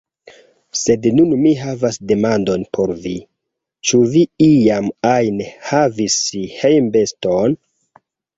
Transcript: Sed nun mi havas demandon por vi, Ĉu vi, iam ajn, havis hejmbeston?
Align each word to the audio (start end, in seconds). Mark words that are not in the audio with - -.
Sed 0.83 1.03
nun 1.17 1.33
mi 1.41 1.51
havas 1.63 1.99
demandon 2.11 2.65
por 2.77 2.93
vi, 3.03 3.11
Ĉu 3.91 4.01
vi, 4.15 4.25
iam 4.47 4.89
ajn, 5.11 5.39
havis 5.69 6.17
hejmbeston? 6.57 7.57